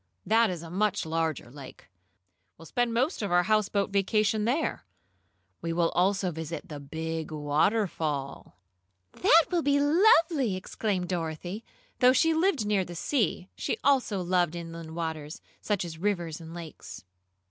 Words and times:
"That 0.25 0.49
is 0.49 0.63
a 0.63 0.71
much 0.71 1.05
larger 1.05 1.51
lake. 1.51 1.87
We'll 2.57 2.65
spend 2.65 2.91
most 2.91 3.21
of 3.21 3.31
our 3.31 3.43
houseboat 3.43 3.91
vacation 3.91 4.45
there. 4.45 4.83
We 5.61 5.73
will 5.73 5.89
also 5.91 6.31
visit 6.31 6.69
the 6.69 6.79
big 6.79 7.29
waterfall." 7.31 8.57
"That 9.11 9.43
will 9.51 9.61
be 9.61 9.79
lovely!" 9.79 10.55
exclaimed 10.55 11.07
Dorothy. 11.09 11.63
Though 11.99 12.13
she 12.13 12.33
lived 12.33 12.65
near 12.65 12.83
the 12.83 12.95
sea, 12.95 13.49
she 13.55 13.77
also 13.83 14.23
loved 14.23 14.55
inland 14.55 14.95
waters, 14.95 15.39
such 15.61 15.85
as 15.85 15.99
rivers 15.99 16.41
and 16.41 16.51
lakes. 16.55 17.03